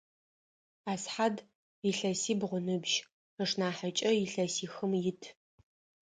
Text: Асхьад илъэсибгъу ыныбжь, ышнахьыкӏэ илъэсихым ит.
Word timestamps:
Асхьад 0.91 1.35
илъэсибгъу 1.89 2.53
ыныбжь, 2.59 2.95
ышнахьыкӏэ 3.43 4.11
илъэсихым 4.23 4.91
ит. 5.11 5.21